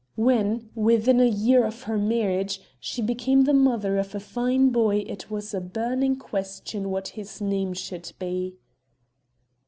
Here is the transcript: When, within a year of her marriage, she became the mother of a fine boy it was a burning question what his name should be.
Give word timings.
When, 0.15 0.71
within 0.73 1.19
a 1.19 1.27
year 1.29 1.63
of 1.63 1.83
her 1.83 1.99
marriage, 1.99 2.59
she 2.79 3.03
became 3.03 3.43
the 3.43 3.53
mother 3.53 3.99
of 3.99 4.15
a 4.15 4.19
fine 4.19 4.69
boy 4.69 5.03
it 5.07 5.29
was 5.29 5.53
a 5.53 5.61
burning 5.61 6.15
question 6.15 6.89
what 6.89 7.09
his 7.09 7.39
name 7.39 7.73
should 7.75 8.11
be. 8.17 8.55